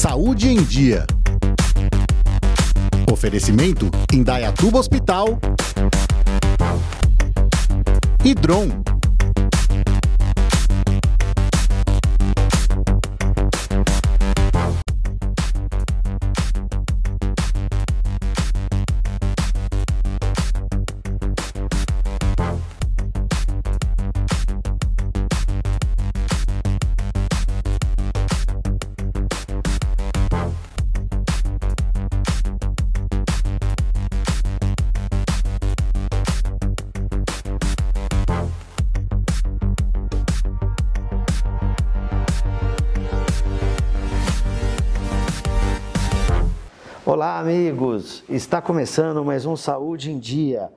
[0.00, 1.06] Saúde em Dia.
[3.12, 5.38] Oferecimento Indaiatuba Hospital
[8.24, 8.89] e Dron.
[47.40, 48.22] Amigos!
[48.28, 50.70] Está começando mais um Saúde em Dia.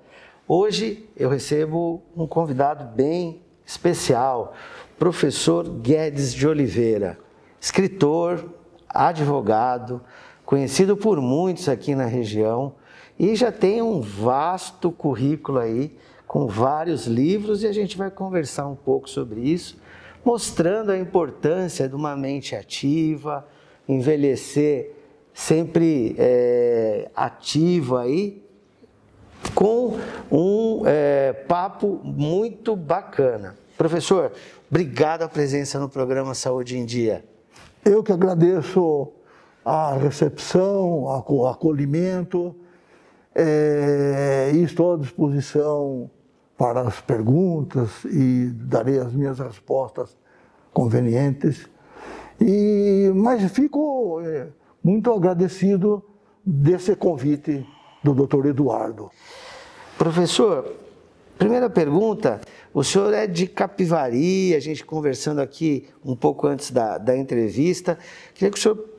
[0.47, 4.53] Hoje eu recebo um convidado bem especial,
[4.97, 7.19] professor Guedes de Oliveira,
[7.59, 8.45] escritor,
[8.87, 10.01] advogado,
[10.45, 12.75] conhecido por muitos aqui na região
[13.19, 15.93] e já tem um vasto currículo aí
[16.25, 19.77] com vários livros e a gente vai conversar um pouco sobre isso,
[20.23, 23.45] mostrando a importância de uma mente ativa,
[23.85, 25.02] envelhecer
[25.33, 28.43] sempre é, ativo aí,
[29.55, 29.97] com
[30.31, 33.55] um é, papo muito bacana.
[33.77, 34.31] Professor,
[34.69, 37.25] obrigado a presença no programa Saúde em Dia.
[37.83, 39.11] Eu que agradeço
[39.65, 42.55] a recepção, o acolhimento,
[43.35, 46.09] é, estou à disposição
[46.57, 50.15] para as perguntas e darei as minhas respostas
[50.71, 51.67] convenientes.
[52.39, 54.47] E, mas fico é,
[54.83, 56.03] muito agradecido
[56.45, 57.65] desse convite
[58.03, 59.09] do doutor Eduardo.
[59.97, 60.75] Professor,
[61.37, 62.41] primeira pergunta,
[62.73, 67.97] o senhor é de Capivari, a gente conversando aqui um pouco antes da, da entrevista,
[68.33, 68.89] queria que o senhor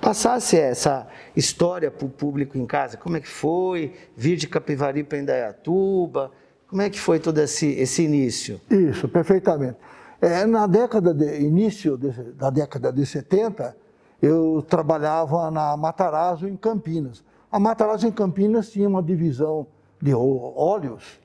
[0.00, 5.02] passasse essa história para o público em casa, como é que foi vir de Capivari
[5.02, 6.30] para Indaiatuba,
[6.68, 8.60] como é que foi todo esse, esse início?
[8.70, 9.76] Isso, perfeitamente.
[10.20, 13.74] É, na década de, início de, da década de 70,
[14.20, 17.24] eu trabalhava na Matarazzo, em Campinas.
[17.50, 19.66] A Matarazzo, em Campinas, tinha uma divisão
[20.00, 21.20] de óleos.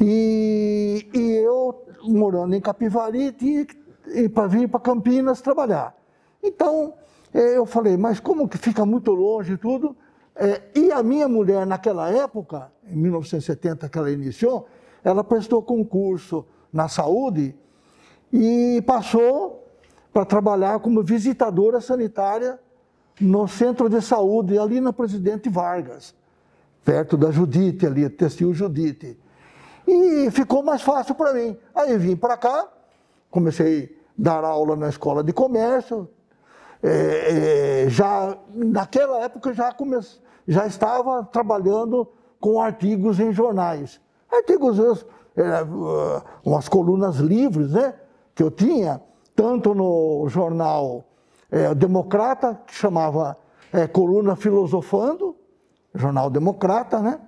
[0.00, 5.94] E, e eu, morando em Capivari, tinha que ir para vir para Campinas trabalhar.
[6.42, 6.94] Então,
[7.34, 9.96] eh, eu falei, mas como que fica muito longe tudo?
[10.36, 14.68] É, e a minha mulher, naquela época, em 1970 que ela iniciou,
[15.02, 17.56] ela prestou concurso na saúde
[18.32, 19.67] e passou
[20.12, 22.58] para trabalhar como visitadora sanitária
[23.20, 26.14] no centro de saúde, ali na Presidente Vargas,
[26.84, 29.18] perto da Judite, ali, Testil Judite.
[29.86, 31.56] E ficou mais fácil para mim.
[31.74, 32.68] Aí vim para cá,
[33.30, 36.08] comecei a dar aula na escola de comércio.
[36.82, 42.06] É, é, já naquela época já comece, já estava trabalhando
[42.38, 44.78] com artigos em jornais, artigos
[45.36, 45.42] é,
[46.44, 47.94] umas colunas livres, né,
[48.32, 49.00] que eu tinha
[49.38, 51.04] tanto no jornal
[51.48, 53.36] é, Democrata, que chamava
[53.72, 55.36] é, Coluna Filosofando,
[55.94, 57.20] jornal Democrata, né?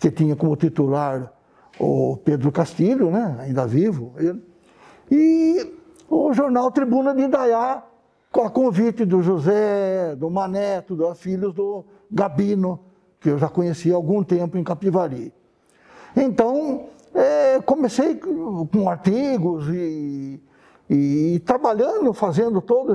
[0.00, 1.30] que tinha como titular
[1.78, 3.36] o Pedro Castilho, né?
[3.40, 4.42] ainda vivo, ele.
[5.10, 5.70] e
[6.08, 7.82] o jornal Tribuna de Indaiá,
[8.32, 12.80] com a convite do José, do Maneto, dos filhos do Gabino,
[13.20, 15.30] que eu já conhecia há algum tempo em Capivari.
[16.16, 20.40] Então, é, comecei com artigos e
[20.88, 22.94] e, trabalhando, fazendo toda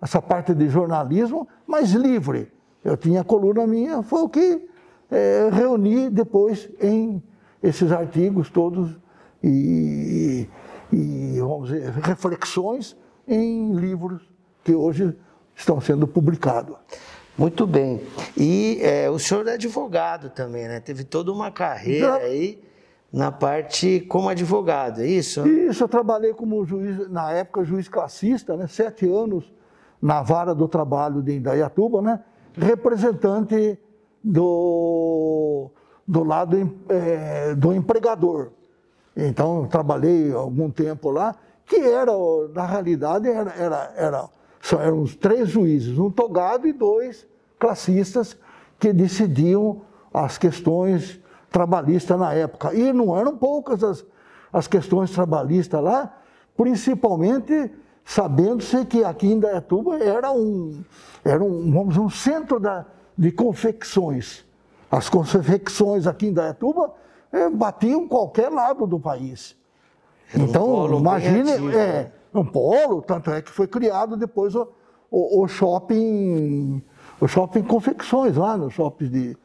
[0.00, 2.52] essa parte de jornalismo, mas livre.
[2.84, 4.68] Eu tinha a coluna minha, foi o que
[5.10, 7.22] é, reuni depois em
[7.62, 8.96] esses artigos todos
[9.42, 10.48] e,
[10.92, 12.96] e, vamos dizer, reflexões
[13.26, 14.22] em livros
[14.64, 15.14] que hoje
[15.54, 16.76] estão sendo publicados.
[17.36, 18.02] Muito bem.
[18.36, 20.80] E é, o senhor é advogado também, né?
[20.80, 22.60] Teve toda uma carreira aí
[23.12, 25.46] na parte como advogado, é isso?
[25.46, 28.66] Isso, eu trabalhei como juiz, na época, juiz classista, né?
[28.68, 29.52] sete anos
[30.00, 32.20] na vara do trabalho de Indaiatuba, né?
[32.56, 33.78] representante
[34.22, 35.70] do,
[36.06, 36.56] do lado
[36.88, 38.52] é, do empregador.
[39.16, 41.34] Então, trabalhei algum tempo lá,
[41.66, 42.12] que era,
[42.54, 44.28] na realidade, era, era, era,
[44.60, 47.26] só eram os três juízes, um togado e dois
[47.58, 48.36] classistas
[48.78, 52.74] que decidiam as questões trabalhista na época.
[52.74, 54.04] E não eram poucas as,
[54.52, 56.16] as questões trabalhistas lá,
[56.56, 57.70] principalmente
[58.04, 60.82] sabendo-se que aqui em Dayatuba era um,
[61.24, 62.86] era um, vamos dizer, um centro da,
[63.16, 64.44] de confecções.
[64.90, 66.94] As confecções aqui em Dayatuba
[67.32, 69.56] é, batiam qualquer lado do país.
[70.32, 72.12] Era então, um imagine, é, né?
[72.34, 74.68] um polo, tanto é que foi criado depois o,
[75.10, 76.82] o, o shopping,
[77.20, 79.36] o shopping confecções lá, no shopping de,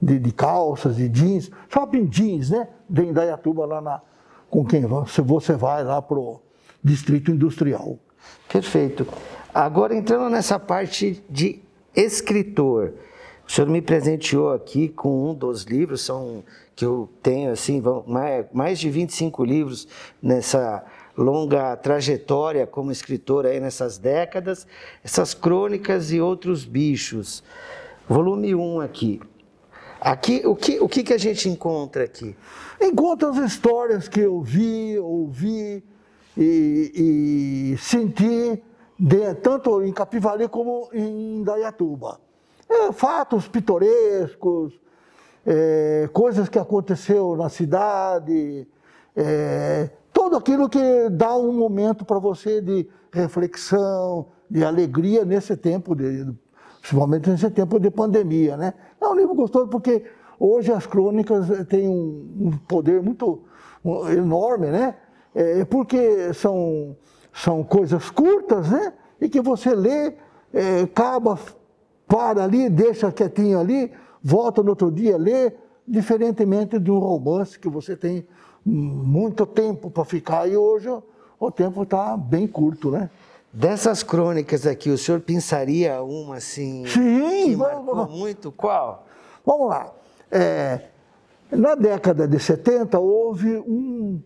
[0.00, 2.68] de, de calças, de jeans, shopping jeans, né?
[2.88, 4.00] De Indaiatuba, lá na,
[4.48, 6.40] com quem você, você vai lá pro
[6.82, 7.98] distrito industrial.
[8.50, 9.06] Perfeito.
[9.52, 11.60] Agora entrando nessa parte de
[11.94, 12.92] escritor,
[13.46, 16.44] o senhor me presenteou aqui com um dos livros, são
[16.76, 17.82] que eu tenho assim,
[18.52, 19.88] mais de 25 livros
[20.22, 20.84] nessa
[21.16, 24.64] longa trajetória como escritor aí nessas décadas,
[25.02, 27.42] essas crônicas e outros bichos.
[28.08, 29.20] Volume 1 aqui.
[30.00, 32.36] Aqui, o que, o que, que a gente encontra aqui?
[32.80, 35.82] Encontra as histórias que eu vi, ouvi
[36.36, 38.62] e, e senti,
[38.98, 42.20] de, tanto em Capivari como em Dayatuba.
[42.68, 44.78] É, fatos pitorescos,
[45.44, 48.68] é, coisas que aconteceu na cidade,
[49.16, 55.96] é, tudo aquilo que dá um momento para você de reflexão, de alegria nesse tempo,
[55.96, 56.24] de,
[56.80, 58.56] principalmente nesse tempo de pandemia.
[58.56, 58.74] Né?
[59.00, 60.04] É um livro gostoso porque
[60.38, 63.42] hoje as crônicas têm um, poder muito
[64.16, 64.96] enorme, né?
[65.34, 66.96] É, porque são,
[67.32, 68.92] são coisas curtas, né?
[69.20, 70.14] E que você lê,
[70.52, 71.38] é, acaba,
[72.06, 73.92] para ali, deixa quietinho ali,
[74.22, 75.52] volta no outro dia, lê,
[75.86, 78.26] diferentemente de um romance que você tem
[78.64, 80.88] muito tempo para ficar e hoje
[81.38, 83.10] o tempo está bem curto, né?
[83.52, 88.52] Dessas crônicas aqui, o senhor pensaria uma assim Sim, que marcou vamos, muito?
[88.52, 89.06] Qual?
[89.44, 89.92] Vamos lá.
[90.30, 90.82] É,
[91.50, 94.20] na década de 70 houve um,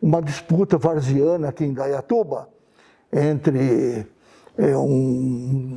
[0.00, 2.50] uma disputa varziana aqui em Dayatuba
[3.10, 4.06] entre
[4.58, 5.74] é, um,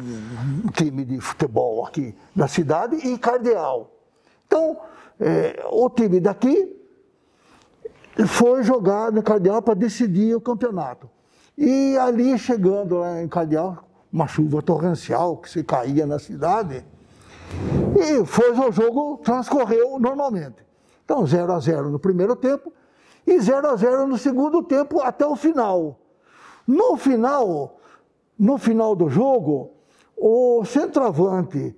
[0.74, 3.90] time de futebol aqui da cidade e Cardeal.
[4.46, 4.78] Então,
[5.18, 6.78] é, o time daqui
[8.28, 11.10] foi jogado em Cardeal para decidir o campeonato.
[11.58, 16.86] E ali, chegando lá em Cardeal, uma chuva torrencial que se caía na cidade,
[17.96, 20.66] e foi o jogo transcorreu normalmente.
[21.04, 22.72] Então, 0 a 0 no primeiro tempo
[23.26, 26.00] e 0 a 0 no segundo tempo até o final.
[26.66, 27.78] No final,
[28.40, 29.72] no final do jogo,
[30.18, 31.76] o centroavante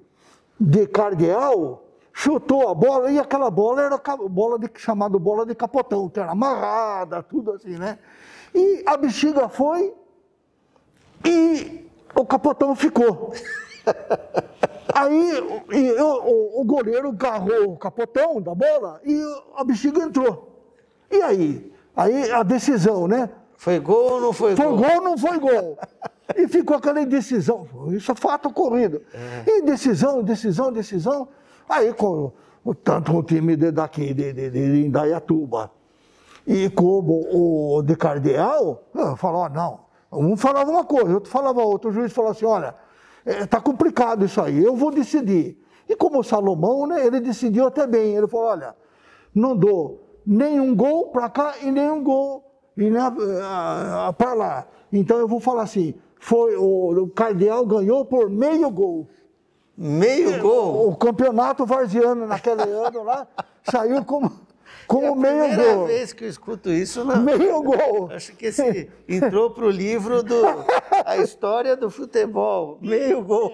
[0.59, 3.97] de Cardeal chutou a bola e aquela bola era
[4.29, 7.97] bola de, chamada bola de capotão, que era amarrada, tudo assim, né?
[8.53, 9.93] E a bexiga foi
[11.25, 13.33] e o capotão ficou.
[14.93, 15.31] Aí
[15.69, 19.19] eu, o, o, goleiro agarrou o capotão da bola e
[19.55, 20.69] a bexiga entrou.
[21.09, 21.73] E aí?
[21.95, 23.29] Aí a decisão, né?
[23.57, 24.77] Foi gol ou não foi, foi gol?
[24.77, 25.79] Foi gol ou não foi gol?
[26.35, 27.67] e ficou aquela indecisão.
[27.91, 29.01] Isso é fato ocorrido.
[29.13, 29.57] É.
[29.57, 31.27] Indecisão, indecisão, indecisão.
[31.67, 32.31] Aí, com,
[32.83, 35.71] tanto o time de, daqui, de, de, de Indaiatuba,
[36.45, 38.83] e como o de Cardeal,
[39.17, 39.79] falou, não,
[40.11, 41.89] um falava uma coisa, outro falava outra.
[41.89, 42.75] O juiz falou assim, olha,
[43.25, 45.57] está é, complicado isso aí, eu vou decidir.
[45.87, 48.15] E como o Salomão, né, ele decidiu até bem.
[48.15, 48.75] Ele falou, olha,
[49.33, 52.43] não dou nenhum gol para cá e nenhum gol
[54.17, 54.67] para lá.
[54.91, 59.07] Então eu vou falar assim, foi o, o Cardeal ganhou por meio gol.
[59.75, 60.89] Meio gol?
[60.89, 63.27] O, campeonato varziano naquele ano lá
[63.63, 64.31] saiu como,
[64.87, 65.43] como é meio gol.
[65.43, 67.21] É a primeira vez que eu escuto isso, não.
[67.21, 68.09] Meio gol.
[68.11, 70.35] Acho que esse entrou para o livro do
[71.05, 72.77] A História do Futebol.
[72.81, 73.51] Meio gol.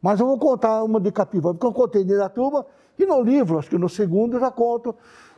[0.00, 2.66] Mas eu vou contar uma de Capivari, porque eu contei de Iratuba,
[2.98, 4.94] e no livro, acho que no segundo eu já conto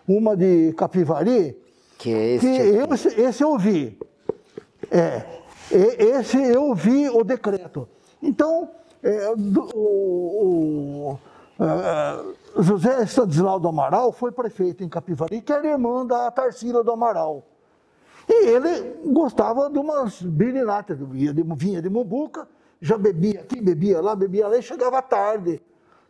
[0.06, 1.56] uma de Capivari.
[1.98, 2.46] Que é esse?
[2.46, 3.98] Que esse, esse eu vi.
[4.90, 5.24] É,
[5.70, 7.88] esse eu vi o decreto.
[8.22, 8.70] Então,
[9.02, 11.18] é, do, o,
[11.58, 16.82] o é, José Stadislau do Amaral foi prefeito em Capivari, que era irmã da Tarsila
[16.82, 17.44] do Amaral.
[18.28, 22.48] E ele gostava de umas birinatas, vinha de, vinha de Mubuca,
[22.80, 25.62] já bebia aqui, bebia lá, bebia lá, e chegava tarde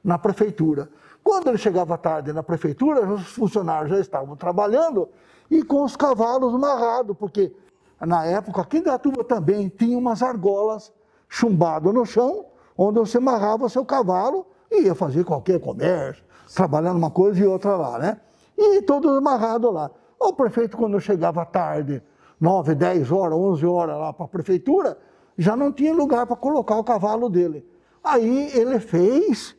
[0.03, 0.89] na prefeitura.
[1.23, 5.11] Quando ele chegava tarde na prefeitura, os funcionários já estavam trabalhando
[5.51, 7.55] e com os cavalos amarrados, porque
[8.01, 10.91] na época aqui em Datuba também tinha umas argolas
[11.29, 16.25] chumbadas no chão, onde você amarrava seu cavalo e ia fazer qualquer comércio,
[16.55, 18.21] trabalhando uma coisa e outra lá, né?
[18.57, 19.91] E todos amarrados lá.
[20.19, 22.03] O prefeito, quando chegava tarde,
[22.41, 24.99] 9, 10 horas, 11 horas lá para a prefeitura,
[25.37, 27.65] já não tinha lugar para colocar o cavalo dele.
[28.03, 29.57] Aí ele fez,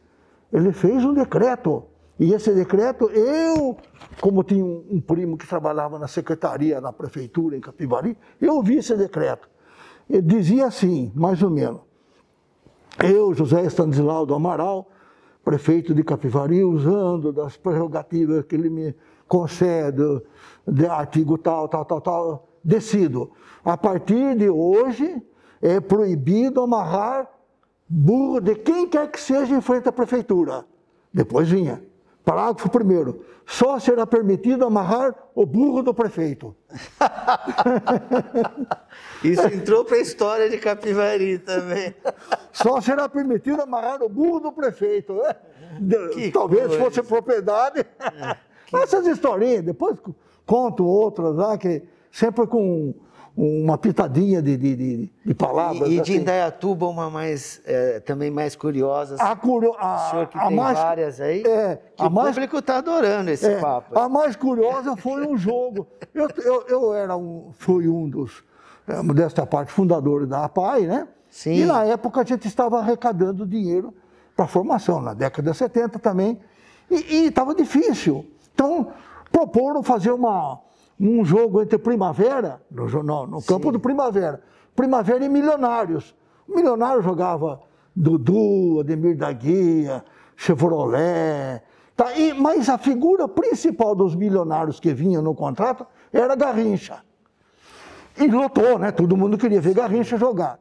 [0.52, 1.86] ele fez um decreto.
[2.20, 3.78] E esse decreto, eu,
[4.20, 8.78] como tinha um, um primo que trabalhava na secretaria na prefeitura em Capivari, eu vi
[8.78, 9.50] esse decreto.
[10.10, 11.80] Ele dizia assim, mais ou menos,
[13.02, 14.90] eu, José Stanislau do Amaral,
[15.50, 18.96] prefeito de Capivari, usando das prerrogativas que ele me
[19.28, 20.22] concede,
[20.68, 23.32] de artigo tal, tal, tal, tal, decido.
[23.66, 25.20] A partir de hoje,
[25.60, 27.28] é proibido amarrar
[27.88, 30.66] burro de quem quer que seja em frente à prefeitura.
[31.12, 31.82] Depois vinha.
[32.24, 33.26] Parágrafo primeiro.
[33.46, 36.56] Só será permitido amarrar o burro do prefeito.
[39.24, 41.96] Isso entrou para a história de Capivari também.
[42.52, 45.14] Só será permitido amarrar o burro do prefeito.
[45.14, 45.36] né?
[46.14, 46.84] Que Talvez coisa.
[46.84, 47.86] fosse propriedade.
[48.74, 49.98] Essas historinhas, depois
[50.46, 52.94] conto outras lá, que sempre com
[53.42, 55.88] uma pitadinha de, de, de, de palavras.
[55.88, 56.16] E, e de assim.
[56.22, 59.16] Indaiatuba, uma mais, é, também mais curiosa.
[59.18, 62.58] A, curio- o a, senhor que a tem mais, várias aí, é, o mais- público
[62.58, 63.98] está adorando esse É, papo.
[63.98, 65.88] a mais curiosa foi um jogo.
[66.14, 68.44] Eu, eu, eu era um, fui um dos,
[68.86, 71.08] é, modesta parte, fundadores da APAI, né?
[71.30, 71.54] Sim.
[71.62, 73.94] E na época a gente estava arrecadando dinheiro
[74.36, 76.38] para a formação, na década de 70 também.
[76.92, 78.26] E estava difícil.
[78.54, 78.88] Então,
[79.32, 80.60] proporam fazer uma,
[81.00, 84.42] um jogo entre Primavera, no, no, no campo do Primavera,
[84.76, 86.16] Primavera e Milionários.
[86.48, 87.62] O Milionário jogava
[87.96, 90.04] Dudu, Ademir da Guia,
[90.36, 91.62] Chevrolet.
[91.96, 92.14] Tá?
[92.18, 97.02] E, mas a figura principal dos milionários que vinham no contrato era Garrincha.
[98.18, 98.92] E lotou, né?
[98.92, 100.60] Todo mundo queria ver Garrincha jogar.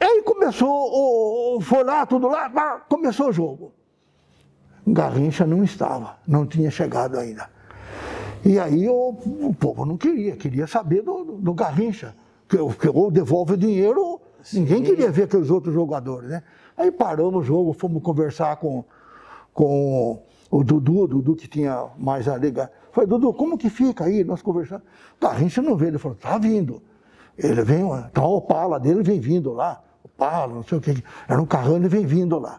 [0.00, 2.50] Aí começou, o- o- foi lá, tudo lá,
[2.88, 3.72] começou o jogo.
[4.86, 7.48] Garrincha não estava, não tinha chegado ainda.
[8.44, 9.10] E aí o,
[9.42, 12.14] o povo não queria, queria saber do, do- Garrincha.
[12.48, 14.20] Que, que ou devolve o dinheiro,
[14.52, 16.42] ninguém queria ver aqueles outros jogadores, né?
[16.76, 18.84] Aí paramos o jogo, fomos conversar com,
[19.54, 22.70] com o Dudu, o Dudu que tinha mais a ligar.
[22.90, 24.22] Falei, Dudu, como que fica aí?
[24.24, 24.84] Nós conversamos.
[25.20, 25.90] Garrincha não veio.
[25.90, 26.82] Ele falou, tá vindo.
[27.38, 29.82] Ele vem, então o Opala dele vem vindo lá.
[30.04, 31.02] O Opala, não sei o que.
[31.26, 32.58] Era um carrão, ele vem vindo lá.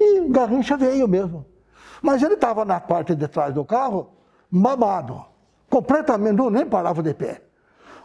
[0.00, 1.44] E Garrincha veio mesmo.
[2.00, 4.08] Mas ele estava na parte de trás do carro,
[4.56, 5.24] mamado.
[5.68, 7.42] Completamente, não, nem parava de pé.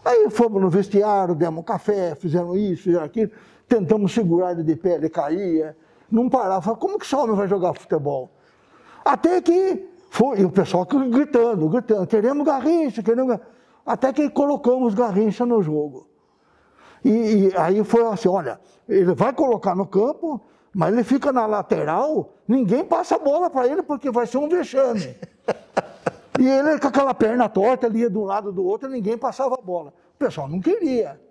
[0.03, 3.31] Aí fomos no vestiário, demos café, fizemos isso, fizeram aquilo.
[3.67, 5.75] Tentamos segurar ele de pé, ele caía.
[6.11, 6.75] Não parava.
[6.75, 8.29] Como que esse homem vai jogar futebol?
[9.05, 13.41] Até que foi, e o pessoal gritando, gritando, queremos Garrincha, queremos Gar-".
[13.85, 16.07] Até que colocamos Garrincha no jogo.
[17.03, 20.41] E, e aí foi assim, olha, ele vai colocar no campo,
[20.73, 24.49] mas ele fica na lateral, ninguém passa a bola para ele porque vai ser um
[24.49, 25.15] vexame.
[26.41, 29.61] E ele com aquela perna torta, ia de um lado do outro, ninguém passava a
[29.61, 29.93] bola.
[30.15, 31.21] O pessoal não queria.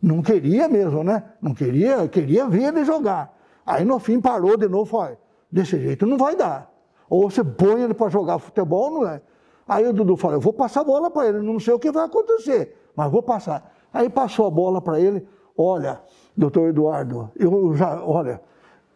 [0.00, 1.24] Não queria mesmo, né?
[1.40, 3.34] Não queria, queria ver ele jogar.
[3.64, 5.16] Aí no fim parou de novo, falou,
[5.50, 6.70] desse jeito não vai dar.
[7.08, 9.22] Ou você põe ele para jogar futebol, não é?
[9.66, 11.90] Aí o Dudu falou, eu vou passar a bola para ele, não sei o que
[11.90, 13.74] vai acontecer, mas vou passar.
[13.90, 15.98] Aí passou a bola para ele, olha,
[16.36, 18.38] doutor Eduardo, eu já, olha,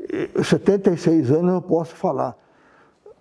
[0.01, 2.37] eh, 76 anos eu posso falar,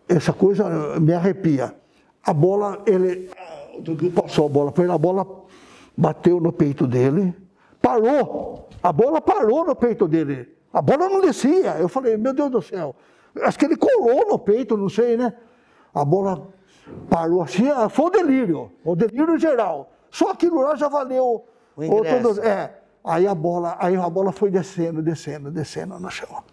[0.09, 1.84] essa coisa me arrepia.
[2.25, 3.29] A bola, ele,
[4.13, 5.27] passou a bola para ele, a bola
[5.95, 7.35] bateu no peito dele,
[7.81, 11.77] parou, a bola parou no peito dele, a bola não descia.
[11.77, 12.95] Eu falei, meu Deus do céu,
[13.43, 15.33] acho que ele colou no peito, não sei, né?
[15.93, 16.49] A bola
[17.09, 19.91] parou assim, ah, foi o delírio, o delírio geral.
[20.09, 22.41] Só aquilo lá já valeu O ingresso.
[22.41, 26.43] é, aí a bola, aí a bola foi descendo, descendo, descendo no chão.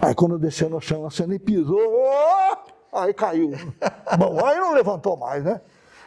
[0.00, 2.59] Aí quando desceu no chão, assim, ele pisou, oh!
[2.92, 3.52] Aí caiu.
[4.18, 5.60] Bom, aí não levantou mais, né?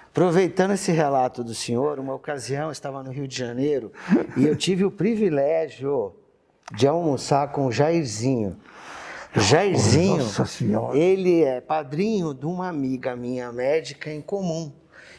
[0.09, 3.91] Aproveitando esse relato do senhor, uma ocasião eu estava no Rio de Janeiro
[4.37, 6.13] e eu tive o privilégio
[6.71, 8.55] de almoçar com o Jairzinho.
[9.35, 10.95] Jairzinho, Nossa Senhora.
[10.95, 14.71] ele é padrinho de uma amiga minha médica em comum.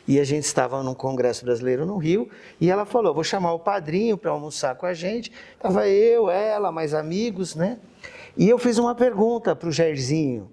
[0.06, 2.28] E a gente estava num congresso brasileiro no Rio
[2.61, 5.33] e ela falou: vou chamar o padrinho para almoçar com a gente.
[5.59, 7.80] Tava eu, ela, mais amigos, né?
[8.37, 10.52] E eu fiz uma pergunta para o Jairzinho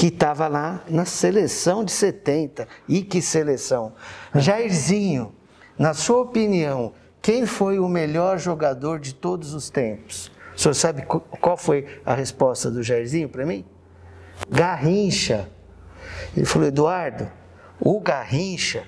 [0.00, 2.66] que estava lá na seleção de 70.
[2.88, 3.92] E que seleção!
[4.34, 5.34] Jairzinho,
[5.78, 10.32] na sua opinião, quem foi o melhor jogador de todos os tempos?
[10.56, 13.62] O senhor sabe qu- qual foi a resposta do Jairzinho para mim?
[14.48, 15.50] Garrincha.
[16.34, 17.30] Ele falou, Eduardo,
[17.78, 18.84] o Garrincha,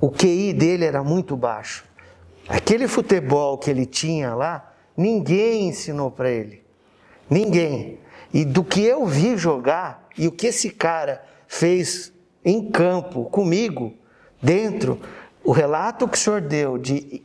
[0.00, 1.84] o QI dele era muito baixo.
[2.48, 6.62] Aquele futebol que ele tinha lá, ninguém ensinou para ele.
[7.28, 7.98] Ninguém.
[8.32, 12.12] E do que eu vi jogar e o que esse cara fez
[12.44, 13.94] em campo comigo,
[14.42, 15.00] dentro,
[15.42, 17.22] o relato que o senhor deu de,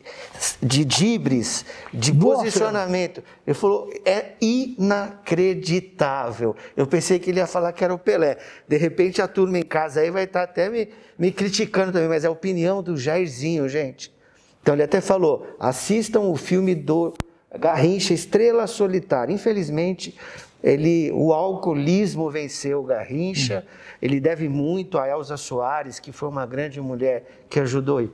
[0.62, 2.38] de dibres, de Nossa.
[2.38, 6.56] posicionamento, ele falou, é inacreditável.
[6.78, 8.38] Eu pensei que ele ia falar que era o Pelé.
[8.68, 10.88] De repente a turma em casa aí vai estar até me,
[11.20, 14.16] me criticando também, mas é a opinião do Jairzinho, gente.
[14.62, 17.14] Então ele até falou: assistam o filme do
[17.60, 19.34] Garrincha, Estrela Solitária.
[19.34, 20.18] Infelizmente,
[20.66, 23.66] ele, o alcoolismo venceu Garrincha.
[24.02, 28.12] Ele deve muito a Elza Soares, que foi uma grande mulher que ajudou ele.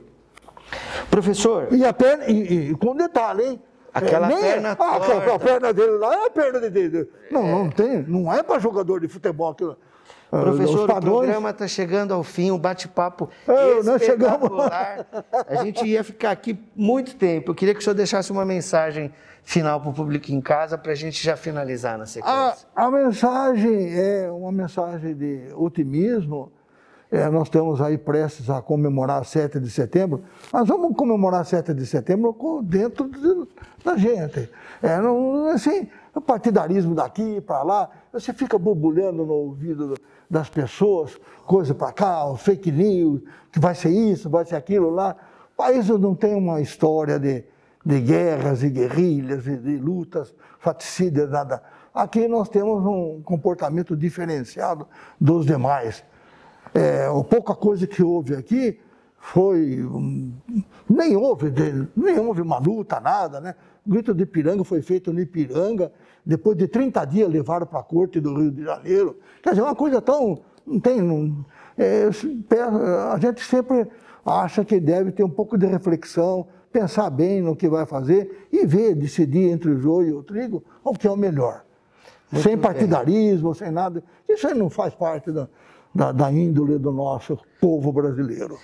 [1.10, 3.62] Professor, E até, e, e com detalhe, hein?
[3.94, 5.34] Aquela nem- perna aquela- torta.
[5.34, 7.08] a perna dele lá é a perna de- dele.
[7.30, 9.76] Não, não tem, não é para jogador de futebol aquilo.
[10.34, 14.44] Ah, Professor, o programa está chegando ao fim, um bate-papo É, nós chegamos.
[14.50, 15.06] espetacular.
[15.46, 17.50] A gente ia ficar aqui muito tempo.
[17.50, 19.12] Eu queria que o senhor deixasse uma mensagem
[19.42, 22.66] final para o público em casa para a gente já finalizar na A, sequência.
[22.74, 26.50] a mensagem é uma mensagem de otimismo.
[27.10, 30.22] É, nós estamos aí prestes a comemorar 7 de setembro.
[30.50, 33.48] Nós vamos comemorar 7 de setembro dentro de-
[33.84, 34.48] da gente.
[34.82, 39.92] É, não, assim, o partidarismo daqui para lá, você fica borbulhando no ouvido
[40.32, 43.20] das pessoas, coisa para cá, o fake news,
[43.52, 45.14] que vai ser isso, vai ser aquilo lá.
[45.52, 47.44] O país não tem uma história de,
[47.84, 51.62] de guerras e guerrilhas e de lutas faticídias, nada.
[51.94, 54.88] Aqui nós temos um comportamento diferenciado
[55.20, 56.02] dos demais.
[56.74, 58.80] É, pouca coisa que houve aqui
[59.18, 59.84] foi.
[59.84, 60.32] hum,
[60.88, 61.52] Nem houve,
[61.94, 63.54] nem houve uma luta, nada, né?
[63.86, 65.92] O grito de Ipiranga foi feito no Ipiranga,
[66.24, 69.16] depois de 30 dias levaram para a corte do Rio de Janeiro.
[69.42, 70.40] Quer dizer, uma coisa tão.
[70.66, 71.00] Não tem.
[71.00, 71.44] Não,
[71.76, 72.08] é,
[72.48, 73.86] pe- a gente sempre
[74.24, 78.64] acha que deve ter um pouco de reflexão, pensar bem no que vai fazer e
[78.64, 81.64] ver, decidir entre o joio e o trigo o que é o melhor
[82.40, 84.02] sem partidarismo, sem nada.
[84.28, 85.48] Isso aí não faz parte da,
[85.94, 88.56] da, da índole do nosso povo brasileiro.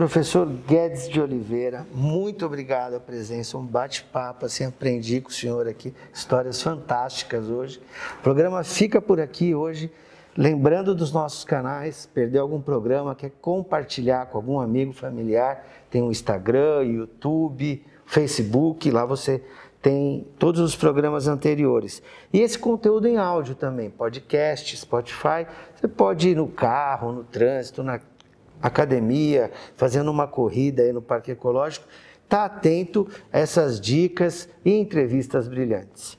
[0.00, 5.68] Professor Guedes de Oliveira, muito obrigado a presença, um bate-papo, assim, aprendi com o senhor
[5.68, 7.82] aqui, histórias fantásticas hoje.
[8.18, 9.92] O programa fica por aqui hoje,
[10.34, 16.10] lembrando dos nossos canais, perdeu algum programa, quer compartilhar com algum amigo, familiar, tem o
[16.10, 19.42] Instagram, YouTube, Facebook, lá você
[19.82, 22.02] tem todos os programas anteriores.
[22.32, 27.82] E esse conteúdo em áudio também, podcast, Spotify, você pode ir no carro, no trânsito,
[27.82, 28.00] na
[28.60, 31.86] academia, fazendo uma corrida aí no Parque Ecológico,
[32.24, 36.16] está atento a essas dicas e entrevistas brilhantes.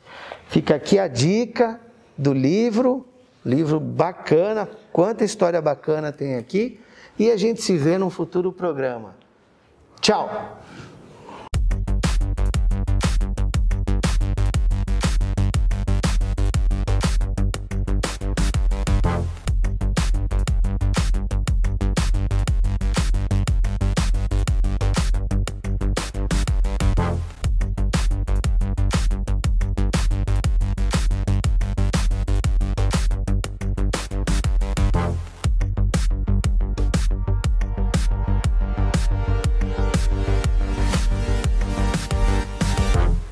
[0.47, 1.79] Fica aqui a dica
[2.17, 3.05] do livro,
[3.45, 6.79] livro bacana, quanta história bacana tem aqui,
[7.17, 9.15] e a gente se vê num futuro programa.
[10.01, 10.59] Tchau!